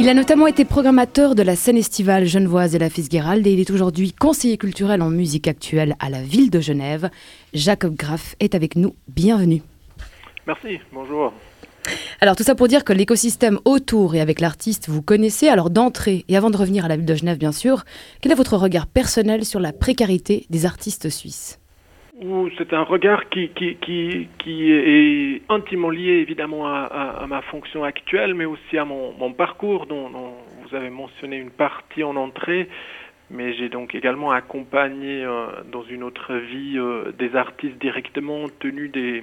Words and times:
Il 0.00 0.08
a 0.08 0.14
notamment 0.14 0.46
été 0.46 0.64
programmateur 0.64 1.34
de 1.34 1.42
la 1.42 1.54
scène 1.56 1.76
estivale 1.76 2.24
genevoise 2.24 2.74
et 2.74 2.78
la 2.78 2.88
Fitzgerald 2.88 3.46
et 3.46 3.52
il 3.52 3.60
est 3.60 3.68
aujourd'hui 3.68 4.14
conseiller 4.14 4.56
culturel 4.56 5.02
en 5.02 5.10
musique 5.10 5.46
actuelle 5.46 5.94
à 5.98 6.08
la 6.08 6.22
ville 6.22 6.48
de 6.48 6.58
Genève. 6.58 7.10
Jacob 7.52 7.96
Graff 7.96 8.34
est 8.40 8.54
avec 8.54 8.76
nous. 8.76 8.94
Bienvenue. 9.08 9.60
Merci, 10.46 10.78
bonjour. 10.90 11.34
Alors 12.22 12.34
tout 12.34 12.44
ça 12.44 12.54
pour 12.54 12.66
dire 12.66 12.82
que 12.82 12.94
l'écosystème 12.94 13.58
autour 13.66 14.14
et 14.14 14.22
avec 14.22 14.40
l'artiste, 14.40 14.88
vous 14.88 15.02
connaissez. 15.02 15.48
Alors 15.48 15.68
d'entrée, 15.68 16.24
et 16.28 16.36
avant 16.38 16.48
de 16.48 16.56
revenir 16.56 16.86
à 16.86 16.88
la 16.88 16.96
ville 16.96 17.04
de 17.04 17.14
Genève 17.14 17.36
bien 17.36 17.52
sûr, 17.52 17.84
quel 18.22 18.32
est 18.32 18.36
votre 18.36 18.56
regard 18.56 18.86
personnel 18.86 19.44
sur 19.44 19.60
la 19.60 19.74
précarité 19.74 20.46
des 20.48 20.64
artistes 20.64 21.10
suisses? 21.10 21.59
C'est 22.58 22.74
un 22.74 22.82
regard 22.82 23.28
qui, 23.30 23.48
qui, 23.50 24.72
est 24.72 25.42
intimement 25.48 25.88
lié 25.88 26.12
évidemment 26.12 26.66
à, 26.66 27.24
ma 27.26 27.40
fonction 27.42 27.82
actuelle, 27.84 28.34
mais 28.34 28.44
aussi 28.44 28.76
à 28.76 28.84
mon, 28.84 29.32
parcours 29.32 29.86
dont, 29.86 30.10
vous 30.10 30.74
avez 30.74 30.90
mentionné 30.90 31.36
une 31.36 31.50
partie 31.50 32.04
en 32.04 32.16
entrée. 32.16 32.68
Mais 33.30 33.54
j'ai 33.54 33.68
donc 33.68 33.94
également 33.94 34.32
accompagné 34.32 35.24
euh, 35.24 35.46
dans 35.70 35.84
une 35.84 36.02
autre 36.02 36.34
vie 36.34 36.76
euh, 36.76 37.12
des 37.16 37.36
artistes 37.36 37.78
directement 37.78 38.48
tenus 38.58 38.90
des, 38.90 39.22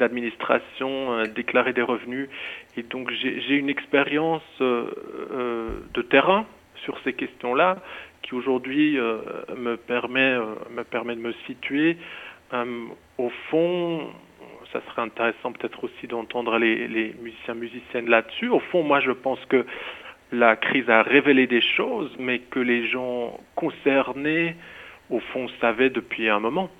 administrations, 0.00 1.14
euh, 1.14 1.24
déclarer 1.24 1.72
des 1.72 1.82
revenus. 1.82 2.28
Et 2.76 2.82
donc 2.82 3.10
j'ai 3.10 3.54
une 3.54 3.70
expérience 3.70 4.42
euh, 4.60 5.70
de 5.94 6.02
terrain 6.02 6.44
sur 6.84 6.98
ces 7.02 7.14
questions-là 7.14 7.78
aujourd'hui 8.32 8.96
me 9.56 9.76
permet 9.76 10.36
me 10.70 10.82
permet 10.84 11.14
de 11.16 11.20
me 11.20 11.32
situer. 11.46 11.96
au 13.18 13.30
fond, 13.50 14.08
ça 14.72 14.80
serait 14.88 15.02
intéressant 15.02 15.52
peut-être 15.52 15.84
aussi 15.84 16.06
d'entendre 16.06 16.58
les, 16.58 17.14
musiciens 17.20 17.54
musiciennes 17.54 18.08
là-dessus. 18.08 18.48
Au 18.48 18.60
fond, 18.60 18.82
moi 18.82 19.00
je 19.00 19.12
pense 19.12 19.42
que 19.46 19.64
la 20.32 20.56
crise 20.56 20.88
a 20.90 21.02
révélé 21.02 21.46
des 21.46 21.62
choses, 21.62 22.14
mais 22.18 22.40
que 22.40 22.60
les 22.60 22.86
gens 22.88 23.38
concernés, 23.54 24.56
au 25.10 25.20
fond, 25.20 25.48
savaient 25.60 25.90
depuis 25.90 26.28
un 26.28 26.38
moment. 26.38 26.70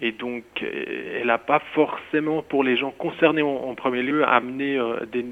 Et 0.00 0.12
donc, 0.12 0.44
euh, 0.62 1.20
elle 1.20 1.26
n'a 1.26 1.38
pas 1.38 1.60
forcément, 1.74 2.42
pour 2.42 2.64
les 2.64 2.76
gens 2.76 2.90
concernés 2.90 3.42
en, 3.42 3.74
premier 3.74 4.02
lieu, 4.02 4.26
amené 4.26 4.78
euh, 4.78 5.04
des, 5.06 5.24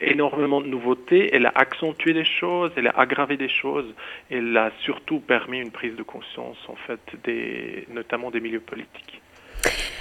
énormément 0.00 0.60
de 0.60 0.66
nouveautés. 0.66 1.30
Elle 1.32 1.46
a 1.46 1.52
accentué 1.54 2.12
des 2.12 2.24
choses, 2.24 2.70
elle 2.76 2.88
a 2.88 2.98
aggravé 2.98 3.36
des 3.36 3.48
choses. 3.48 3.92
Elle 4.30 4.56
a 4.56 4.70
surtout 4.80 5.20
permis 5.20 5.60
une 5.60 5.70
prise 5.70 5.96
de 5.96 6.02
conscience, 6.02 6.58
en 6.68 6.76
fait, 6.76 7.00
notamment 7.88 8.30
des 8.30 8.40
milieux 8.40 8.60
politiques. 8.60 9.19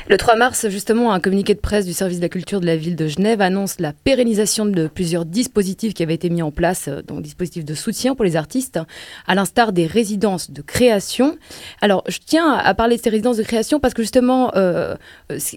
Le 0.08 0.18
3 0.18 0.36
mars, 0.38 0.70
justement, 0.70 1.12
un 1.12 1.20
communiqué 1.20 1.54
de 1.54 1.60
presse 1.60 1.86
du 1.86 1.94
service 1.94 2.18
de 2.18 2.24
la 2.24 2.30
culture 2.30 2.62
de 2.62 2.66
la 2.66 2.78
ville 2.78 2.96
de 2.96 3.08
Genève 3.08 3.42
annonce 3.42 3.80
la 3.80 3.94
pérennisation 3.94 4.66
de 4.66 4.88
plusieurs 4.88 5.26
dispositifs 5.26 5.94
qui 5.94 6.04
avaient 6.04 6.16
été 6.16 6.30
mis 6.30 6.42
en 6.42 6.52
place, 6.52 6.88
euh, 6.88 7.02
donc 7.02 7.22
dispositifs 7.22 7.66
de 7.66 7.74
soutien 7.74 8.16
pour 8.16 8.26
les 8.26 8.36
artistes, 8.36 8.80
à 9.28 9.36
l'instar 9.36 9.74
des 9.74 9.86
résidences 9.86 10.52
de 10.52 10.62
création. 10.62 11.38
Alors, 11.82 12.04
je 12.08 12.20
tiens 12.26 12.54
à 12.54 12.74
parler 12.74 12.98
de 12.98 13.02
ces 13.02 13.10
résidences 13.10 13.38
de 13.38 13.44
création 13.44 13.80
parce 13.80 13.94
que 13.94 14.02
justement, 14.02 14.52
euh, 14.56 14.96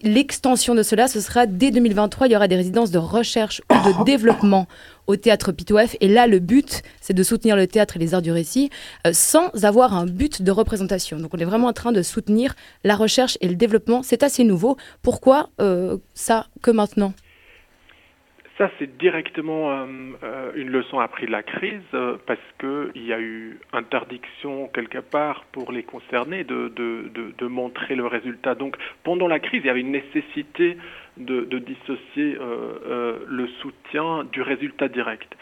l'extension 0.02 0.74
de 0.74 0.82
cela, 0.82 1.08
ce 1.08 1.20
sera 1.20 1.46
dès 1.46 1.70
2023, 1.70 2.26
il 2.26 2.32
y 2.32 2.36
aura 2.36 2.48
des 2.48 2.56
résidences 2.56 2.90
de 2.90 2.98
recherche 2.98 3.62
ou 3.70 3.74
de 3.74 4.04
développement 4.04 4.66
au 5.06 5.16
théâtre 5.16 5.52
Pitouef. 5.52 5.96
Et 6.00 6.08
là, 6.08 6.26
le 6.26 6.38
but, 6.38 6.82
c'est 7.00 7.14
de 7.14 7.22
soutenir 7.22 7.56
le 7.56 7.66
théâtre 7.66 7.96
et 7.96 7.98
les 7.98 8.14
arts 8.14 8.22
du 8.22 8.32
récit 8.32 8.70
euh, 9.06 9.10
sans 9.12 9.64
avoir 9.64 9.94
un 9.94 10.06
but 10.06 10.42
de 10.42 10.50
représentation. 10.50 11.18
Donc 11.18 11.34
on 11.34 11.38
est 11.38 11.44
vraiment 11.44 11.68
en 11.68 11.72
train 11.72 11.92
de 11.92 12.02
soutenir 12.02 12.54
la 12.84 12.96
recherche 12.96 13.38
et 13.40 13.48
le 13.48 13.54
développement. 13.54 14.02
C'est 14.02 14.22
assez 14.22 14.44
nouveau. 14.44 14.76
Pourquoi 15.02 15.48
euh, 15.60 15.98
ça 16.14 16.46
que 16.62 16.70
maintenant? 16.70 17.12
Ça, 18.58 18.70
c'est 18.78 18.98
directement 18.98 19.72
euh, 19.72 20.52
une 20.54 20.68
leçon 20.68 21.00
apprise 21.00 21.26
de 21.26 21.32
la 21.32 21.42
crise 21.42 21.80
parce 22.26 22.38
qu'il 22.60 23.02
y 23.04 23.12
a 23.12 23.18
eu 23.18 23.58
interdiction 23.72 24.68
quelque 24.68 24.98
part 24.98 25.46
pour 25.52 25.72
les 25.72 25.82
concernés 25.82 26.44
de, 26.44 26.68
de, 26.68 27.10
de, 27.36 27.46
montrer 27.46 27.96
le 27.96 28.06
résultat. 28.06 28.54
Donc 28.54 28.76
pendant 29.04 29.26
la 29.26 29.40
crise, 29.40 29.62
il 29.64 29.66
y 29.66 29.70
avait 29.70 29.80
une 29.80 29.90
nécessité 29.90 30.76
de, 31.16 31.58
dissocier 31.58 32.36
euh, 32.36 32.78
euh, 32.86 33.18
le 33.28 33.46
soutien 33.60 34.24
du 34.32 34.42
résultat 34.42 34.88
direct. 34.88 35.34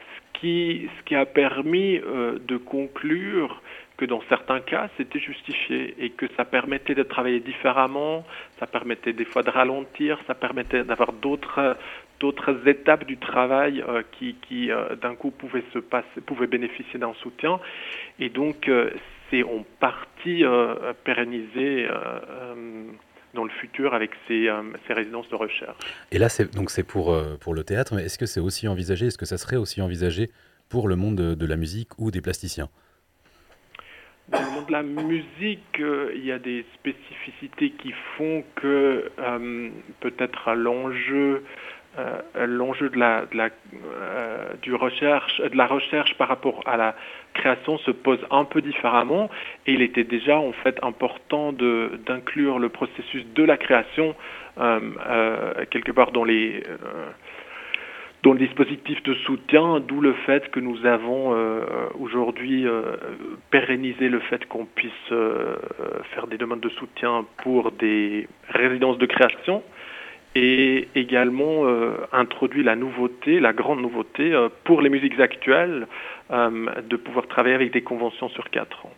Ce 0.00 0.40
qui, 0.40 0.88
ce 0.98 1.04
qui 1.04 1.14
a 1.14 1.26
permis 1.26 1.98
euh, 1.98 2.38
de 2.46 2.56
conclure 2.56 3.62
que 3.96 4.04
dans 4.04 4.22
certains 4.28 4.60
cas, 4.60 4.88
c'était 4.96 5.18
justifié 5.18 5.94
et 5.98 6.10
que 6.10 6.26
ça 6.36 6.44
permettait 6.44 6.94
de 6.94 7.02
travailler 7.02 7.40
différemment, 7.40 8.24
ça 8.60 8.66
permettait 8.66 9.12
des 9.12 9.24
fois 9.24 9.42
de 9.42 9.50
ralentir, 9.50 10.18
ça 10.28 10.34
permettait 10.34 10.84
d'avoir 10.84 11.12
d'autres 11.12 11.76
d'autres 12.20 12.66
étapes 12.66 13.04
du 13.06 13.16
travail 13.16 13.84
qui, 14.12 14.34
qui 14.48 14.70
d'un 15.00 15.14
coup 15.14 15.30
pouvaient 15.30 15.62
se 15.72 15.78
passer, 15.78 16.20
pouvaient 16.26 16.48
bénéficier 16.48 16.98
d'un 16.98 17.14
soutien. 17.14 17.60
Et 18.18 18.28
donc, 18.28 18.68
c'est 19.30 19.44
en 19.44 19.64
partie 19.78 20.42
pérennisé 21.04 21.86
dans 23.34 23.44
le 23.44 23.50
futur 23.50 23.94
avec 23.94 24.10
ces, 24.26 24.48
euh, 24.48 24.62
ces, 24.86 24.92
résidences 24.92 25.28
de 25.28 25.36
recherche. 25.36 25.76
Et 26.10 26.18
là, 26.18 26.28
c'est 26.28 26.54
donc 26.54 26.70
c'est 26.70 26.82
pour, 26.82 27.12
euh, 27.12 27.36
pour 27.40 27.54
le 27.54 27.64
théâtre, 27.64 27.94
mais 27.94 28.04
est-ce 28.04 28.18
que 28.18 28.26
c'est 28.26 28.40
aussi 28.40 28.68
envisagé, 28.68 29.06
est-ce 29.06 29.18
que 29.18 29.26
ça 29.26 29.38
serait 29.38 29.56
aussi 29.56 29.80
envisagé 29.82 30.30
pour 30.68 30.88
le 30.88 30.96
monde 30.96 31.16
de, 31.16 31.46
la 31.46 31.56
musique 31.56 31.90
ou 31.98 32.10
des 32.10 32.20
plasticiens? 32.20 32.68
Dans 34.28 34.42
le 34.42 34.50
monde 34.50 34.66
de 34.66 34.72
la 34.72 34.82
musique, 34.82 35.80
euh, 35.80 36.12
il 36.14 36.24
y 36.24 36.32
a 36.32 36.38
des 36.38 36.66
spécificités 36.74 37.70
qui 37.70 37.94
font 38.16 38.44
que 38.56 39.10
peut-être 40.00 40.52
l'enjeu 40.52 41.44
euh, 41.98 42.46
l'enjeu 42.46 42.90
de 42.90 42.98
la, 42.98 43.24
euh, 43.34 44.52
du 44.62 44.74
recherche, 44.74 45.40
de 45.40 45.56
la 45.56 45.66
recherche 45.66 46.14
par 46.14 46.28
rapport 46.28 46.62
à 46.66 46.76
la 46.76 46.94
création 47.34 47.78
se 47.78 47.90
pose 47.90 48.20
un 48.30 48.44
peu 48.44 48.60
différemment 48.60 49.30
et 49.66 49.72
il 49.72 49.82
était 49.82 50.04
déjà 50.04 50.38
en 50.38 50.52
fait 50.52 50.78
important 50.82 51.52
d'inclure 51.52 52.58
le 52.58 52.68
processus 52.68 53.26
de 53.34 53.42
la 53.42 53.56
création 53.56 54.14
euh, 54.58 55.64
quelque 55.70 55.92
part 55.92 56.12
dans 56.12 56.24
les 56.24 56.62
dans 58.24 58.32
le 58.32 58.38
dispositif 58.40 59.00
de 59.04 59.14
soutien, 59.14 59.78
d'où 59.78 60.00
le 60.00 60.12
fait 60.12 60.50
que 60.50 60.58
nous 60.58 60.84
avons 60.84 61.36
aujourd'hui 62.00 62.66
pérennisé 63.50 64.08
le 64.08 64.18
fait 64.18 64.44
qu'on 64.46 64.64
puisse 64.66 65.08
faire 66.14 66.26
des 66.26 66.36
demandes 66.36 66.60
de 66.60 66.68
soutien 66.70 67.24
pour 67.44 67.70
des 67.70 68.26
résidences 68.48 68.98
de 68.98 69.06
création 69.06 69.62
et 70.34 70.88
également 70.94 71.66
euh, 71.66 71.96
introduit 72.12 72.62
la 72.62 72.76
nouveauté, 72.76 73.40
la 73.40 73.52
grande 73.52 73.80
nouveauté 73.80 74.32
euh, 74.32 74.48
pour 74.64 74.82
les 74.82 74.90
musiques 74.90 75.18
actuelles, 75.18 75.86
euh, 76.30 76.66
de 76.88 76.96
pouvoir 76.96 77.26
travailler 77.26 77.54
avec 77.54 77.72
des 77.72 77.82
conventions 77.82 78.28
sur 78.28 78.50
quatre 78.50 78.86
ans. 78.86 78.92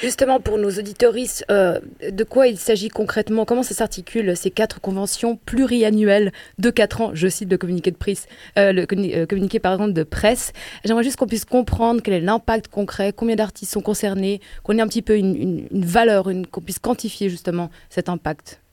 Justement, 0.00 0.38
pour 0.38 0.56
nos 0.56 0.70
auditoristes, 0.70 1.44
de 1.48 2.24
quoi 2.24 2.46
il 2.46 2.58
s'agit 2.58 2.88
concrètement? 2.88 3.44
Comment 3.44 3.64
ça 3.64 3.74
s'articule, 3.74 4.36
ces 4.36 4.52
quatre 4.52 4.80
conventions 4.80 5.36
pluriannuelles 5.46 6.30
de 6.58 6.70
quatre 6.70 7.00
ans? 7.00 7.10
Je 7.12 7.26
cite 7.26 7.50
le 7.50 7.58
communiqué 7.58 7.90
de, 7.90 7.96
presse, 7.96 8.28
le 8.56 8.84
communiqué 9.26 9.58
presse. 9.58 10.52
J'aimerais 10.84 11.02
juste 11.02 11.16
qu'on 11.16 11.26
puisse 11.26 11.44
comprendre 11.44 12.02
quel 12.02 12.14
est 12.14 12.20
l'impact 12.20 12.68
concret, 12.68 13.12
combien 13.12 13.34
d'artistes 13.34 13.72
sont 13.72 13.82
concernés, 13.82 14.40
qu'on 14.62 14.78
ait 14.78 14.82
un 14.82 14.86
petit 14.86 15.02
peu 15.02 15.16
une 15.16 15.66
valeur, 15.72 16.28
qu'on 16.52 16.60
puisse 16.60 16.78
quantifier 16.78 17.28
justement 17.28 17.70
cet 17.88 18.08
impact. 18.08 18.63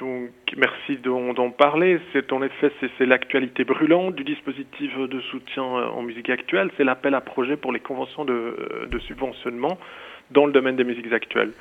Donc, 0.00 0.30
merci 0.56 0.96
d'en 0.96 1.50
parler. 1.50 2.00
C'est 2.12 2.32
en 2.32 2.42
effet 2.42 2.72
c'est 2.98 3.06
l'actualité 3.06 3.64
brûlante 3.64 4.14
du 4.14 4.24
dispositif 4.24 4.96
de 4.96 5.20
soutien 5.20 5.64
euh, 5.64 5.88
en 5.88 6.02
musique 6.02 6.30
actuelle. 6.30 6.70
C'est 6.76 6.84
l'appel 6.84 7.14
à 7.14 7.20
projet 7.20 7.56
pour 7.56 7.72
les 7.72 7.80
conventions 7.80 8.24
de, 8.24 8.32
euh, 8.32 8.86
de, 8.86 8.98
subventionnement 9.00 9.78
dans 10.30 10.46
le 10.46 10.52
domaine 10.52 10.76
des 10.76 10.84
musiques 10.84 11.12
actuelles. 11.12 11.52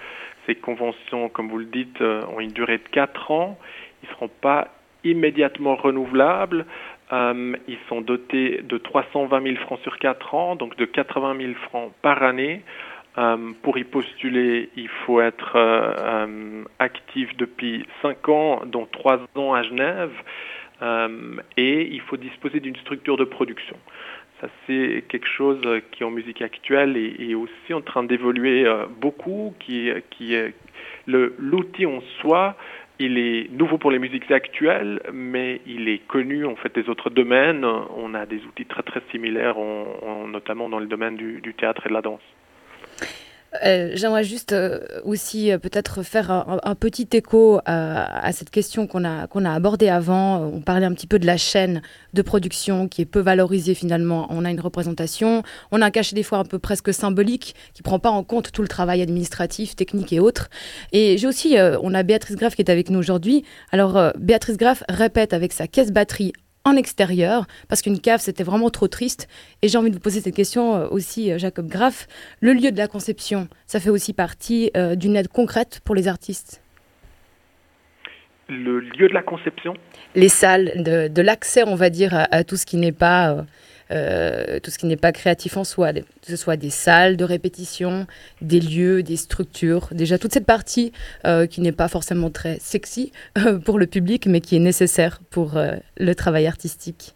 Ces 0.45 0.55
conventions, 0.55 1.27
comme 1.29 1.49
vous 1.49 1.57
le 1.57 1.65
dites, 1.65 2.01
euh, 2.01 2.21
ont 2.33 2.39
une 2.39 2.51
durée 2.51 2.77
de 2.77 2.87
4 2.91 3.31
ans. 3.31 3.59
Ils 4.01 4.09
ne 4.09 4.13
seront 4.15 4.29
pas 4.29 4.69
immédiatement 5.03 5.75
renouvelables. 5.75 6.65
ils 7.11 7.77
sont 7.89 8.01
dotés 8.01 8.61
de 8.63 8.77
320 8.77 9.43
000 9.43 9.55
francs 9.57 9.79
sur 9.81 9.97
4 9.97 10.35
ans, 10.35 10.55
donc 10.55 10.77
de 10.77 10.85
80 10.85 11.35
000 11.37 11.53
francs 11.69 11.91
par 12.01 12.23
année. 12.23 12.61
Euh, 13.17 13.51
pour 13.61 13.77
y 13.77 13.83
postuler, 13.83 14.69
il 14.77 14.87
faut 14.87 15.19
être 15.19 15.55
euh, 15.55 15.93
euh, 15.97 16.63
actif 16.79 17.35
depuis 17.35 17.85
5 18.01 18.29
ans, 18.29 18.61
dont 18.65 18.87
3 18.89 19.19
ans 19.35 19.53
à 19.53 19.63
Genève, 19.63 20.11
et 21.57 21.87
il 21.91 22.01
faut 22.01 22.17
disposer 22.17 22.59
d'une 22.59 22.75
structure 22.77 23.15
de 23.15 23.23
production. 23.23 23.77
Ça, 24.39 24.47
c'est 24.65 25.03
quelque 25.09 25.27
chose 25.27 25.61
qui, 25.91 26.03
en 26.03 26.09
musique 26.09 26.41
actuelle, 26.41 26.97
est, 26.97 27.35
aussi 27.35 27.71
en 27.71 27.81
train 27.81 28.01
d'évoluer 28.01 28.65
beaucoup, 28.99 29.53
qui, 29.59 29.91
qui 30.09 30.35
l'outil 31.05 31.85
en 31.85 32.01
soi, 32.19 32.55
il 32.97 33.19
est 33.19 33.51
nouveau 33.51 33.77
pour 33.77 33.91
les 33.91 33.99
musiques 33.99 34.31
actuelles, 34.31 35.01
mais 35.13 35.61
il 35.67 35.87
est 35.87 35.99
connu 36.07 36.47
en 36.47 36.55
fait 36.55 36.73
des 36.73 36.89
autres 36.89 37.11
domaines. 37.11 37.63
On 37.63 38.15
a 38.15 38.25
des 38.25 38.43
outils 38.45 38.65
très 38.65 38.81
très 38.81 39.03
similaires, 39.11 39.57
notamment 40.27 40.67
dans 40.67 40.79
le 40.79 40.87
domaine 40.87 41.15
du 41.15 41.53
théâtre 41.53 41.85
et 41.85 41.89
de 41.89 41.93
la 41.93 42.01
danse. 42.01 42.23
Euh, 43.65 43.91
j'aimerais 43.95 44.23
juste 44.23 44.53
euh, 44.53 44.79
aussi 45.03 45.51
euh, 45.51 45.57
peut-être 45.57 46.03
faire 46.03 46.31
un, 46.31 46.75
petit 46.75 47.07
écho 47.11 47.59
à, 47.65 48.31
cette 48.31 48.49
question 48.49 48.87
qu'on 48.87 49.03
a, 49.03 49.27
a 49.27 49.53
abordée 49.53 49.89
avant. 49.89 50.39
On 50.45 50.61
parlait 50.61 50.85
un 50.85 50.93
petit 50.93 51.07
peu 51.07 51.19
de 51.19 51.25
la 51.25 51.37
chaîne 51.37 51.81
de 52.13 52.21
production 52.21 52.87
qui 52.87 53.01
est 53.01 53.05
peu 53.05 53.19
valorisée 53.19 53.73
finalement. 53.73 54.27
On 54.29 54.45
a 54.45 54.51
une 54.51 54.61
représentation, 54.61 55.43
on 55.71 55.81
a 55.81 55.85
un 55.85 55.91
cachet 55.91 56.15
des 56.15 56.23
fois 56.23 56.37
un 56.37 56.45
peu 56.45 56.59
presque 56.59 56.93
symbolique 56.93 57.55
qui 57.73 57.81
prend 57.81 57.99
pas 57.99 58.09
en 58.09 58.23
compte 58.23 58.51
tout 58.51 58.61
le 58.61 58.67
travail 58.67 59.01
administratif, 59.01 59.75
technique 59.75 60.13
et 60.13 60.19
autres. 60.19 60.49
Et 60.93 61.17
j'ai 61.17 61.27
aussi, 61.27 61.57
on 61.81 61.93
a 61.93 62.03
Béatrice 62.03 62.37
Graff 62.37 62.55
qui 62.55 62.61
est 62.61 62.71
avec 62.71 62.89
nous 62.89 62.99
aujourd'hui. 62.99 63.43
Alors 63.71 64.13
Béatrice 64.17 64.57
Graff 64.57 64.83
répète 64.87 65.33
avec 65.33 65.51
sa 65.51 65.67
caisse 65.67 65.91
batterie 65.91 66.33
en 66.63 66.75
extérieur, 66.75 67.47
parce 67.67 67.81
qu'une 67.81 67.99
cave, 67.99 68.21
c'était 68.21 68.43
vraiment 68.43 68.69
trop 68.69 68.87
triste. 68.87 69.27
Et 69.61 69.67
j'ai 69.67 69.77
envie 69.77 69.89
de 69.89 69.95
vous 69.95 70.01
poser 70.01 70.21
cette 70.21 70.35
question 70.35 70.75
euh, 70.75 70.87
aussi, 70.89 71.31
euh, 71.31 71.37
Jacob 71.37 71.67
Graff. 71.67 72.07
Le 72.39 72.53
lieu 72.53 72.71
de 72.71 72.77
la 72.77 72.87
conception, 72.87 73.47
ça 73.65 73.79
fait 73.79 73.89
aussi 73.89 74.13
partie 74.13 74.71
euh, 74.77 74.95
d'une 74.95 75.15
aide 75.15 75.27
concrète 75.27 75.81
pour 75.83 75.95
les 75.95 76.07
artistes? 76.07 76.61
Le 78.47 78.79
lieu 78.79 79.07
de 79.07 79.13
la 79.13 79.23
conception? 79.23 79.73
Les 80.13 80.27
salles, 80.27 80.83
de, 80.83 81.21
l'accès, 81.21 81.63
on 81.65 81.75
va 81.75 81.89
dire, 81.89 82.27
à 82.31 82.43
tout 82.43 82.57
ce 82.57 82.65
qui 82.65 82.75
n'est 82.75 82.91
pas 82.91 83.31
euh, 83.31 83.43
tout 83.91 84.71
ce 84.71 84.77
qui 84.77 84.85
n'est 84.85 84.97
pas 84.97 85.11
créatif 85.11 85.57
en 85.57 85.63
soi, 85.63 85.93
que 85.93 86.01
ce 86.23 86.35
soit 86.35 86.57
des 86.57 86.69
salles 86.69 87.17
de 87.17 87.23
répétition, 87.23 88.07
des 88.41 88.59
lieux, 88.59 89.03
des 89.03 89.17
structures, 89.17 89.89
déjà 89.91 90.17
toute 90.17 90.33
cette 90.33 90.45
partie 90.45 90.91
euh, 91.25 91.45
qui 91.45 91.61
n'est 91.61 91.71
pas 91.71 91.87
forcément 91.87 92.29
très 92.29 92.57
sexy 92.59 93.11
euh, 93.37 93.59
pour 93.59 93.79
le 93.79 93.87
public, 93.87 94.27
mais 94.27 94.41
qui 94.41 94.55
est 94.55 94.59
nécessaire 94.59 95.19
pour 95.29 95.59
le 95.97 96.15
travail 96.15 96.47
artistique. 96.47 97.15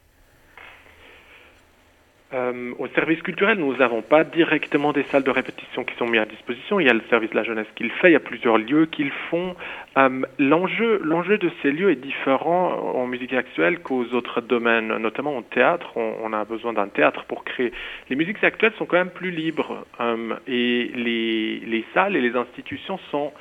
Euh, 2.36 2.74
au 2.80 2.88
service 2.90 3.22
culturel, 3.22 3.58
nous 3.58 3.78
n'avons 3.78 4.02
pas 4.02 4.26
directement 4.26 4.92
des 4.92 5.04
salles 5.04 5.24
de 5.24 5.32
répétition 5.32 5.86
qui 5.86 5.96
sont 5.96 6.06
mises 6.06 6.20
à 6.20 6.26
disposition. 6.26 6.82
Il 6.82 6.86
y 6.86 6.90
a 6.90 6.94
le 6.94 7.02
service 7.10 7.30
de 7.30 7.36
la 7.36 7.44
jeunesse 7.44 7.68
qui 7.76 7.84
le 7.84 7.92
fait, 7.92 8.10
il 8.10 8.14
y 8.14 8.18
a 8.18 8.20
plusieurs 8.20 8.58
lieux 8.58 8.88
qui 8.88 9.06
le 9.06 9.12
font. 9.30 9.56
Euh, 9.98 10.22
l'enjeu, 10.38 11.00
l'enjeu 11.02 11.38
de 11.38 11.50
ces 11.62 11.72
lieux 11.72 11.92
est 11.92 11.96
différent 11.96 12.74
en 12.96 13.08
musique 13.08 13.34
actuelle 13.34 13.80
qu'aux 13.80 14.06
autres 14.14 14.42
domaines, 14.42 14.98
notamment 14.98 15.38
au 15.38 15.44
théâtre. 15.44 15.96
On, 15.96 16.34
a 16.34 16.44
besoin 16.44 16.74
d'un 16.74 16.90
théâtre 16.90 17.24
pour 17.26 17.46
créer. 17.46 17.72
Les 18.10 18.18
musiques 18.18 18.44
actuelles 18.44 18.74
sont 18.78 18.86
quand 18.86 18.98
même 18.98 19.12
plus 19.12 19.32
libres 19.32 19.86
euh, 20.02 20.36
et 20.48 20.92
les 20.94 21.86
salles 21.94 22.18
et 22.18 22.22
les 22.22 22.36
institutions 22.36 23.00
sont 23.12 23.32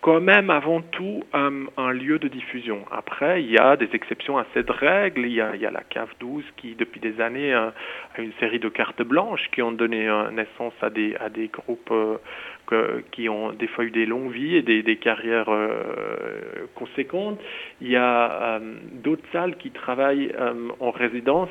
quand 0.00 0.20
même 0.20 0.48
avant 0.50 0.80
tout 0.80 1.24
un, 1.32 1.92
lieu 1.92 2.18
de 2.18 2.28
diffusion. 2.28 2.84
Après, 2.92 3.42
il 3.42 3.50
y 3.50 3.58
a 3.58 3.76
des 3.76 3.88
exceptions 3.92 4.38
à 4.38 4.46
cette 4.54 4.70
règle. 4.70 5.26
Il 5.26 5.32
y 5.32 5.40
a, 5.40 5.70
la 5.70 5.82
CAF 5.82 6.08
12 6.20 6.44
qui, 6.56 6.74
depuis 6.74 7.00
des 7.00 7.20
années, 7.20 7.52
a 7.52 7.72
une 8.18 8.32
série 8.38 8.60
de 8.60 8.68
cartes 8.68 9.02
blanches 9.02 9.48
qui 9.52 9.60
ont 9.62 9.72
donné 9.72 10.08
euh, 10.08 10.30
naissance 10.30 10.74
à 10.82 10.90
des, 10.90 11.50
groupes 11.52 11.90
euh, 11.90 13.00
qui 13.10 13.28
ont 13.28 13.52
des 13.52 13.66
fois 13.66 13.84
eu 13.84 13.90
des 13.90 14.06
longues 14.06 14.30
vies 14.30 14.56
et 14.56 14.62
des, 14.62 14.96
carrières 14.96 15.48
euh, 15.48 16.66
conséquentes. 16.76 17.40
Il 17.80 17.88
y 17.88 17.96
a 17.96 18.60
d'autres 18.92 19.26
salles 19.32 19.56
qui 19.56 19.70
travaillent 19.70 20.32
en 20.78 20.90
résidence, 20.90 21.50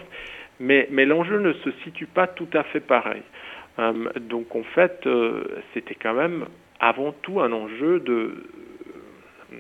mais 0.60 0.88
l'enjeu 1.06 1.40
ne 1.40 1.54
se 1.54 1.72
situe 1.84 2.08
pas 2.08 2.28
tout 2.28 2.50
à 2.54 2.64
fait 2.64 2.80
pareil. 2.80 3.24
donc 4.22 4.56
en 4.56 4.64
fait, 4.64 5.08
c'était 5.74 5.96
quand 5.96 6.14
même 6.14 6.46
avant 6.80 7.14
tout 7.22 7.40
un 7.42 7.52
enjeu 7.52 8.00
de 8.00 8.46
euh, 9.54 9.56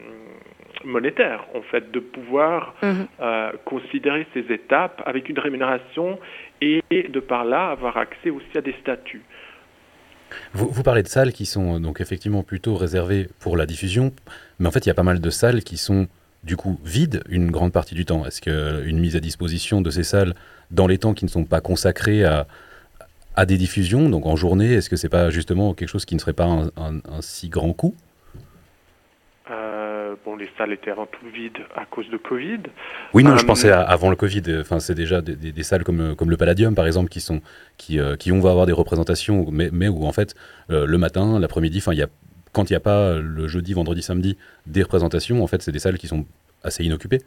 monétaire, 0.85 1.45
en 1.55 1.61
fait, 1.61 1.91
de 1.91 1.99
pouvoir 1.99 2.75
mhm. 2.81 3.07
euh, 3.21 3.51
considérer 3.65 4.27
ces 4.33 4.51
étapes 4.53 5.01
avec 5.05 5.29
une 5.29 5.39
rémunération 5.39 6.19
et 6.61 6.81
de 6.91 7.19
par 7.19 7.45
là 7.45 7.69
avoir 7.69 7.97
accès 7.97 8.29
aussi 8.29 8.57
à 8.57 8.61
des 8.61 8.75
statuts. 8.81 9.23
Vous, 10.53 10.67
vous, 10.67 10.83
parlez 10.83 11.03
de 11.03 11.07
salles 11.07 11.31
qui 11.31 11.45
sont 11.45 11.79
donc 11.79 12.01
effectivement 12.01 12.43
plutôt 12.43 12.75
réservées 12.75 13.29
pour 13.39 13.55
la 13.55 13.65
diffusion, 13.65 14.11
mais 14.59 14.67
en 14.67 14.71
fait 14.71 14.85
il 14.85 14.89
y 14.89 14.91
a 14.91 14.95
pas 14.95 15.03
mal 15.03 15.21
de 15.21 15.29
salles 15.29 15.63
qui 15.63 15.77
sont 15.77 16.07
du 16.43 16.57
coup 16.57 16.79
vides 16.83 17.23
une 17.29 17.49
grande 17.49 17.71
partie 17.71 17.95
du 17.95 18.05
temps. 18.05 18.25
Est-ce 18.25 18.41
qu'une 18.41 18.99
mise 18.99 19.15
à 19.15 19.21
disposition 19.21 19.81
de 19.81 19.89
ces 19.89 20.03
salles 20.03 20.33
dans 20.69 20.87
les 20.87 20.97
temps 20.97 21.13
qui 21.13 21.23
ne 21.23 21.29
sont 21.29 21.45
pas 21.45 21.61
consacrés 21.61 22.25
à, 22.25 22.47
à 23.37 23.45
des 23.45 23.57
diffusions, 23.57 24.09
donc 24.09 24.25
en 24.25 24.35
journée, 24.35 24.73
est-ce 24.73 24.89
que 24.89 24.95
c'est 24.95 25.09
pas 25.09 25.29
justement 25.29 25.75
quelque 25.75 25.89
chose 25.89 26.05
qui 26.05 26.15
ne 26.15 26.19
serait 26.19 26.33
pas 26.33 26.47
un, 26.75 27.21
si 27.21 27.49
grand 27.49 27.71
coût 27.71 27.95
euh, 29.51 30.15
Bon, 30.25 30.35
les 30.35 30.49
salles 30.57 30.73
étaient 30.73 30.89
avant 30.89 31.05
tout 31.05 31.27
vides 31.31 31.59
à 31.75 31.85
cause 31.85 32.09
de 32.09 32.17
Covid. 32.17 32.61
Oui, 33.13 33.23
non, 33.23 33.37
je 33.37 33.43
euh, 33.43 33.47
pensais 33.47 33.71
avant 33.71 34.09
le 34.09 34.15
Covid. 34.15 34.41
Enfin, 34.59 34.79
c'est 34.79 34.95
déjà 34.95 35.21
des, 35.21 35.63
salles 35.63 35.83
comme, 35.83 36.15
comme 36.15 36.31
le 36.31 36.37
Palladium, 36.37 36.73
par 36.73 36.87
exemple, 36.87 37.09
qui 37.09 37.21
sont 37.21 37.41
qui, 37.77 37.99
euh, 37.99 38.15
qui 38.15 38.31
on 38.31 38.39
va 38.39 38.49
avoir 38.49 38.65
des 38.65 38.73
représentations, 38.73 39.45
mais, 39.51 39.69
mais 39.71 39.87
où 39.87 40.05
en 40.05 40.11
fait 40.11 40.33
le 40.69 40.97
matin, 40.97 41.39
l'après-midi, 41.39 41.77
enfin, 41.77 41.93
il 41.93 41.99
y 41.99 42.03
a 42.03 42.07
quand 42.53 42.71
il 42.71 42.73
n'y 42.73 42.77
a 42.77 42.81
pas 42.81 43.19
le 43.19 43.47
jeudi, 43.47 43.73
vendredi, 43.73 44.01
samedi 44.01 44.35
des 44.65 44.81
représentations, 44.81 45.43
en 45.43 45.47
fait, 45.47 45.61
c'est 45.61 45.71
des 45.71 45.77
salles 45.77 45.99
qui 45.99 46.07
sont 46.07 46.25
assez 46.63 46.83
inoccupées. 46.83 47.19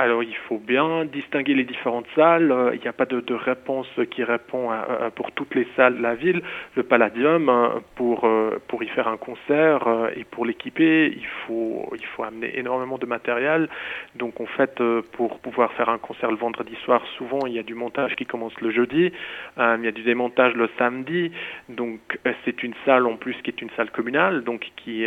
Alors 0.00 0.22
il 0.22 0.36
faut 0.48 0.58
bien 0.58 1.04
distinguer 1.06 1.54
les 1.54 1.64
différentes 1.64 2.06
salles. 2.14 2.52
Euh, 2.52 2.70
il 2.72 2.80
n'y 2.80 2.86
a 2.86 2.92
pas 2.92 3.04
de, 3.04 3.34
réponse 3.34 3.88
qui 4.12 4.22
répond 4.22 4.70
pour 5.16 5.32
toutes 5.32 5.56
les 5.56 5.66
salles 5.74 5.96
de 5.96 6.02
la 6.02 6.14
ville. 6.14 6.40
Le 6.76 6.84
Palladium, 6.84 7.48
hein, 7.48 7.82
pour, 7.96 8.24
euh, 8.24 8.62
pour 8.68 8.84
y 8.84 8.86
faire 8.86 9.08
un 9.08 9.16
concert 9.16 9.88
euh, 9.88 10.10
et 10.14 10.22
pour 10.22 10.46
l'équiper, 10.46 11.08
il 11.08 11.26
faut, 11.26 11.90
il 11.98 12.06
faut 12.06 12.22
amener 12.22 12.56
énormément 12.56 12.96
de 12.96 13.06
matériel. 13.06 13.68
Donc 14.14 14.40
en 14.40 14.46
fait, 14.46 14.80
pour 15.12 15.40
pouvoir 15.40 15.72
faire 15.72 15.88
un 15.88 15.98
concert 15.98 16.30
le 16.30 16.36
vendredi 16.36 16.76
soir, 16.84 17.02
souvent 17.16 17.44
il 17.46 17.54
y 17.54 17.58
a 17.58 17.64
du 17.64 17.74
montage 17.74 18.14
qui 18.14 18.24
commence 18.24 18.54
le 18.60 18.70
jeudi, 18.70 19.10
il 19.56 19.80
y 19.82 19.88
a 19.88 19.92
du 19.92 20.02
démontage 20.04 20.54
le 20.54 20.70
samedi. 20.78 21.32
Donc 21.68 21.98
c'est 22.44 22.62
une 22.62 22.74
salle 22.84 23.04
en 23.04 23.16
plus 23.16 23.34
qui 23.42 23.50
est 23.50 23.60
une 23.60 23.70
salle 23.70 23.90
communale, 23.90 24.44
donc 24.44 24.70
qui 24.76 25.06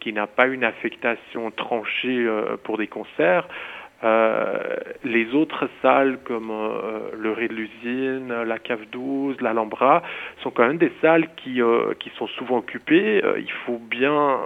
qui, 0.00 0.12
n'a 0.12 0.26
pas 0.26 0.46
une 0.46 0.64
affectation 0.64 1.50
tranchée 1.50 2.26
euh, 2.26 2.56
pour 2.62 2.78
des 2.78 2.86
concerts. 2.86 3.48
Euh, 4.02 4.58
les 5.02 5.34
autres 5.34 5.68
salles 5.80 6.18
comme 6.24 6.50
euh, 6.50 7.10
le 7.16 7.32
Ré 7.32 7.48
de 7.48 7.54
l'usine, 7.54 8.28
la 8.28 8.58
Cave 8.58 8.84
12, 8.92 9.40
l'Alhambra 9.40 10.02
sont 10.42 10.50
quand 10.50 10.66
même 10.66 10.76
des 10.76 10.92
salles 11.00 11.28
qui, 11.36 11.60
qui 12.00 12.10
sont 12.18 12.26
souvent 12.26 12.58
occupées. 12.58 13.22
il 13.38 13.52
faut 13.64 13.78
bien 13.78 14.38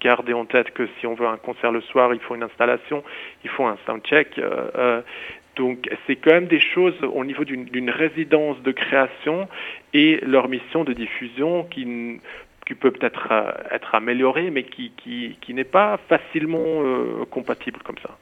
garder 0.00 0.32
en 0.32 0.44
tête 0.44 0.72
que 0.72 0.88
si 0.98 1.06
on 1.06 1.14
veut 1.14 1.28
un 1.28 1.36
concert 1.36 1.70
le 1.70 1.82
soir, 1.82 2.12
il 2.14 2.20
faut 2.20 2.34
une 2.34 2.42
installation, 2.42 3.04
il 3.44 3.50
faut 3.50 3.64
un 3.64 3.78
soundcheck. 3.86 4.40
donc 5.54 5.88
c'est 6.06 6.16
quand 6.16 6.32
même 6.32 6.48
des 6.48 6.58
choses 6.58 6.96
au 7.02 7.24
niveau 7.24 7.44
d'une 7.44 7.90
résidence 7.90 8.60
de 8.62 8.72
création 8.72 9.46
et 9.92 10.18
leur 10.22 10.48
mission 10.48 10.82
de 10.82 10.92
diffusion 10.92 11.62
qui 11.64 12.18
qui 12.66 12.74
peut 12.74 12.90
peut-être 12.90 13.28
euh, 13.30 13.52
être 13.70 13.94
amélioré, 13.94 14.50
mais 14.50 14.64
qui, 14.64 14.92
qui, 14.96 15.36
qui 15.40 15.54
n'est 15.54 15.64
pas 15.64 15.98
facilement 16.08 16.82
euh, 16.82 17.24
compatible 17.30 17.80
comme 17.84 17.98
ça. 18.02 18.16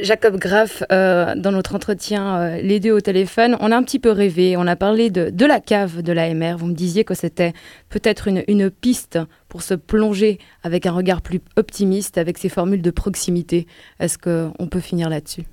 Jacob 0.00 0.36
Graff, 0.36 0.82
euh, 0.90 1.34
dans 1.36 1.52
notre 1.52 1.74
entretien, 1.74 2.56
les 2.62 2.80
deux 2.80 2.92
au 2.92 3.00
téléphone, 3.00 3.58
on 3.60 3.70
a 3.70 3.76
un 3.76 3.82
petit 3.82 3.98
peu 3.98 4.10
rêvé. 4.10 4.56
On 4.56 4.66
a 4.66 4.74
parlé 4.74 5.10
de, 5.10 5.44
la 5.44 5.60
cave 5.60 6.00
de 6.00 6.12
l'AMR. 6.12 6.56
Vous 6.56 6.66
me 6.66 6.74
disiez 6.74 7.04
que 7.04 7.12
c'était 7.12 7.52
peut-être 7.90 8.26
une, 8.26 8.42
une, 8.48 8.70
piste 8.70 9.18
pour 9.50 9.60
se 9.60 9.74
plonger 9.74 10.38
avec 10.62 10.86
un 10.86 10.92
regard 10.92 11.20
plus 11.20 11.40
optimiste, 11.56 12.16
avec 12.16 12.38
ces 12.38 12.48
formules 12.48 12.80
de 12.80 12.90
proximité. 12.90 13.66
Est-ce 14.00 14.16
qu'on 14.16 14.66
peut 14.66 14.80
finir 14.80 15.10
là-dessus? 15.10 15.44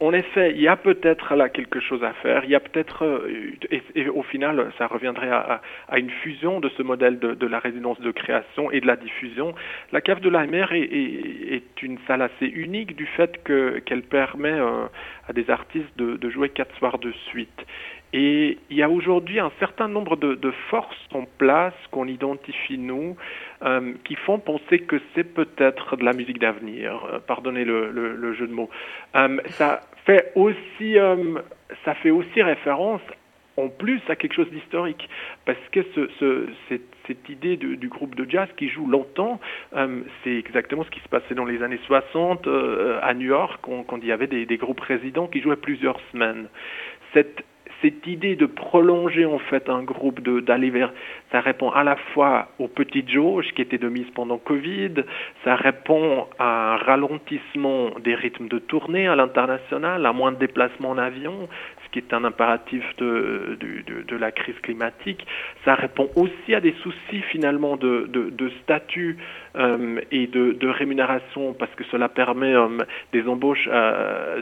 En 0.00 0.14
effet, 0.14 0.52
il 0.52 0.60
y 0.62 0.68
a 0.68 0.76
peut-être 0.76 1.34
là 1.34 1.50
quelque 1.50 1.78
chose 1.78 2.02
à 2.02 2.14
faire. 2.14 2.44
Il 2.44 2.50
y 2.50 2.54
a 2.54 2.60
peut-être, 2.60 3.04
euh, 3.04 3.52
et, 3.94 4.08
au 4.08 4.22
final, 4.22 4.72
ça 4.78 4.86
reviendrait 4.86 5.28
à, 5.30 5.60
une 5.98 6.08
fusion 6.08 6.58
de 6.58 6.70
ce 6.70 6.82
modèle 6.82 7.18
de, 7.18 7.46
la 7.46 7.58
résidence 7.58 8.00
de 8.00 8.10
création 8.10 8.70
et 8.70 8.80
de 8.80 8.86
la 8.86 8.96
diffusion. 8.96 9.54
La 9.92 10.00
cave 10.00 10.20
de 10.20 10.30
la 10.30 10.46
mer 10.46 10.72
est, 10.72 11.82
une 11.82 11.98
salle 12.06 12.22
assez 12.22 12.46
unique 12.46 12.96
du 12.96 13.04
fait 13.06 13.42
qu'elle 13.44 14.02
permet 14.02 14.52
euh, 14.52 14.86
à 15.28 15.34
des 15.34 15.50
artistes 15.50 15.96
de, 15.98 16.30
jouer 16.30 16.48
quatre 16.48 16.74
soirs 16.78 16.98
de 16.98 17.12
suite. 17.28 17.66
Et 18.12 18.58
il 18.70 18.76
y 18.76 18.82
a 18.82 18.90
aujourd'hui 18.90 19.38
un 19.38 19.52
certain 19.60 19.88
nombre 19.88 20.16
de, 20.16 20.34
de 20.34 20.50
forces 20.68 21.08
en 21.12 21.24
place 21.38 21.74
qu'on 21.90 22.06
identifie 22.06 22.78
nous, 22.78 23.16
euh, 23.62 23.92
qui 24.04 24.16
font 24.16 24.38
penser 24.38 24.80
que 24.80 25.00
c'est 25.14 25.24
peut-être 25.24 25.96
de 25.96 26.04
la 26.04 26.12
musique 26.12 26.40
d'avenir. 26.40 27.04
Euh, 27.12 27.18
pardonnez 27.20 27.64
le, 27.64 27.90
le, 27.90 28.16
le, 28.16 28.34
jeu 28.34 28.46
de 28.46 28.52
mots. 28.52 28.70
Euh, 29.14 29.38
ça 29.50 29.82
fait 30.06 30.32
aussi, 30.34 30.98
euh, 30.98 31.38
ça 31.84 31.94
fait 31.94 32.10
aussi 32.10 32.42
référence 32.42 33.02
en 33.56 33.68
plus 33.68 34.00
à 34.08 34.16
quelque 34.16 34.34
chose 34.34 34.50
d'historique, 34.50 35.08
parce 35.44 35.58
que 35.72 35.82
ce, 35.94 36.08
ce, 36.18 36.46
cette, 36.68 36.82
cette, 37.06 37.28
idée 37.28 37.56
du 37.56 37.88
groupe 37.88 38.14
de 38.14 38.28
jazz 38.28 38.48
qui 38.56 38.68
joue 38.68 38.86
longtemps, 38.86 39.40
euh, 39.76 40.02
c'est 40.22 40.34
exactement 40.36 40.84
ce 40.84 40.90
qui 40.90 41.00
se 41.00 41.08
passait 41.08 41.34
dans 41.34 41.44
les 41.44 41.62
années 41.62 41.80
60 41.86 42.46
euh, 42.46 42.98
à 43.02 43.14
New 43.14 43.26
York, 43.26 43.60
quand, 43.62 43.82
quand 43.84 43.98
il 43.98 44.06
y 44.06 44.12
avait 44.12 44.26
des, 44.26 44.46
des, 44.46 44.56
groupes 44.56 44.80
résidents 44.80 45.26
qui 45.26 45.40
jouaient 45.40 45.56
plusieurs 45.56 46.00
semaines. 46.12 46.48
Cette 47.12 47.44
cette 47.82 48.06
idée 48.06 48.36
de 48.36 48.46
prolonger 48.46 49.24
en 49.24 49.38
fait 49.38 49.68
un 49.68 49.82
groupe, 49.82 50.20
d'aller 50.20 50.70
vers, 50.70 50.92
ça 51.32 51.40
répond 51.40 51.70
à 51.70 51.84
la 51.84 51.96
fois 52.12 52.48
aux 52.58 52.68
petites 52.68 53.10
jauges 53.10 53.48
qui 53.54 53.62
étaient 53.62 53.78
de 53.78 53.88
mise 53.88 54.10
pendant 54.14 54.38
Covid, 54.38 55.04
ça 55.44 55.56
répond 55.56 56.26
à 56.38 56.74
un 56.74 56.76
ralentissement 56.76 57.90
des 58.02 58.14
rythmes 58.14 58.48
de 58.48 58.58
tournée 58.58 59.08
à 59.08 59.16
l'international, 59.16 60.04
à 60.06 60.12
moins 60.12 60.32
de 60.32 60.38
déplacements 60.38 60.90
en 60.90 60.98
avion, 60.98 61.48
ce 61.84 61.90
qui 61.92 61.98
est 61.98 62.14
un 62.14 62.24
impératif 62.24 62.84
de, 62.98 63.58
la 64.18 64.32
crise 64.32 64.58
climatique. 64.62 65.26
Ça 65.64 65.74
répond 65.74 66.10
aussi 66.14 66.54
à 66.54 66.60
des 66.60 66.74
soucis 66.82 67.22
finalement 67.30 67.76
de, 67.76 68.50
statut 68.62 69.16
euh, 69.56 70.00
et 70.10 70.26
de, 70.26 70.68
rémunération 70.68 71.54
parce 71.54 71.74
que 71.74 71.84
cela 71.84 72.08
permet 72.08 72.54
euh, 72.54 72.68
des 73.12 73.26
embauches 73.26 73.68
euh, 73.70 74.40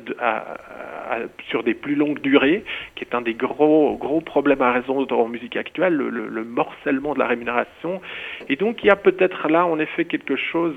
sur 1.48 1.62
des 1.62 1.74
plus 1.74 1.94
longues 1.94 2.20
durées, 2.20 2.64
qui 2.94 3.04
est 3.04 3.14
un 3.14 3.20
des 3.20 3.34
gros, 3.34 3.96
gros 3.96 4.20
problèmes 4.20 4.62
à 4.62 4.72
résoudre 4.72 5.18
en 5.18 5.28
musique 5.28 5.56
actuelle, 5.56 5.94
le, 5.94 6.10
le, 6.10 6.44
morcellement 6.44 7.14
de 7.14 7.18
la 7.18 7.26
rémunération. 7.26 8.00
Et 8.48 8.56
donc 8.56 8.82
il 8.82 8.86
y 8.86 8.90
a 8.90 8.96
peut-être 8.96 9.48
là 9.48 9.66
en 9.66 9.78
effet 9.78 10.04
quelque 10.04 10.36
chose 10.36 10.76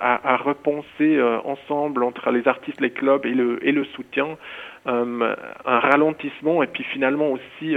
à, 0.00 0.34
à 0.34 0.36
repenser 0.36 1.20
ensemble 1.44 2.04
entre 2.04 2.30
les 2.30 2.46
artistes, 2.48 2.80
les 2.80 2.90
clubs 2.90 3.24
et 3.26 3.34
le, 3.34 3.84
soutien, 3.96 4.36
un 4.86 5.34
ralentissement 5.64 6.62
et 6.62 6.66
puis 6.66 6.84
finalement 6.84 7.30
aussi 7.30 7.76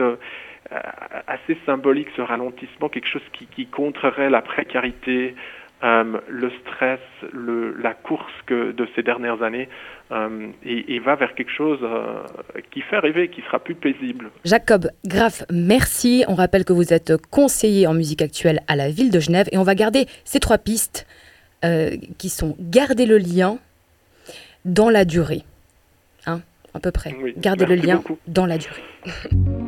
assez 1.27 1.57
symbolique 1.65 2.07
ce 2.15 2.21
ralentissement, 2.21 2.89
quelque 2.89 3.07
chose 3.07 3.21
qui 3.31 3.67
contrerait 3.67 4.29
la 4.29 4.41
précarité, 4.41 5.35
euh, 5.83 6.19
le 6.29 6.51
stress, 6.61 6.99
le, 7.33 7.75
la 7.81 7.93
course 7.93 8.31
que 8.45 8.71
de 8.71 8.87
ces 8.95 9.03
dernières 9.03 9.43
années, 9.43 9.67
euh, 10.11 10.47
et, 10.63 10.99
va 10.99 11.15
vers 11.15 11.35
quelque 11.35 11.51
chose 11.51 11.79
euh, 11.83 12.23
qui 12.71 12.81
fait 12.81 12.97
rêver, 12.97 13.27
qui 13.27 13.41
sera 13.41 13.59
plus 13.59 13.75
paisible. 13.75 14.31
Jacob 14.45 14.89
Graff, 15.05 15.43
merci. 15.51 16.23
On 16.27 16.35
rappelle 16.35 16.63
que 16.63 16.73
vous 16.73 16.93
êtes 16.93 17.13
conseiller 17.29 17.87
en 17.87 17.93
musique 17.93 18.21
actuelle 18.21 18.61
à 18.67 18.75
la 18.75 18.89
ville 18.89 19.11
de 19.11 19.19
Genève, 19.19 19.47
et 19.51 19.57
on 19.57 19.63
va 19.63 19.75
garder 19.75 20.05
ces 20.23 20.39
trois 20.39 20.57
pistes 20.57 21.05
qui 22.19 22.29
sont 22.29 22.55
garder 22.59 23.07
le 23.07 23.17
lien 23.17 23.57
dans 24.65 24.91
la 24.91 25.03
durée, 25.03 25.41
hein, 26.27 26.41
à 26.75 26.79
peu 26.79 26.91
près. 26.91 27.15
garder 27.37 27.65
le 27.65 27.73
lien 27.73 28.03
dans 28.27 28.45
la 28.45 28.59
durée. 28.59 28.83